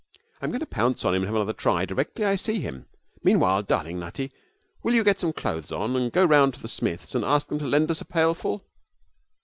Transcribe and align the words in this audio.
'I'm 0.41 0.49
going 0.49 0.61
to 0.61 0.65
pounce 0.65 1.05
on 1.05 1.13
him 1.13 1.21
and 1.21 1.27
have 1.27 1.35
another 1.35 1.53
try 1.53 1.85
directly 1.85 2.25
I 2.25 2.35
see 2.35 2.59
him. 2.59 2.87
Meanwhile, 3.21 3.61
darling 3.61 3.99
Nutty, 3.99 4.31
will 4.81 4.95
you 4.95 5.03
get 5.03 5.19
some 5.19 5.31
clothes 5.31 5.71
on 5.71 5.95
and 5.95 6.11
go 6.11 6.25
round 6.25 6.55
to 6.55 6.59
the 6.59 6.67
Smiths 6.67 7.13
and 7.13 7.23
ask 7.23 7.49
them 7.49 7.59
to 7.59 7.67
lend 7.67 7.91
us 7.91 8.01
a 8.01 8.05
pailful?' 8.05 8.65